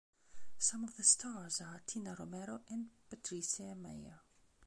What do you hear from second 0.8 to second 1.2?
of the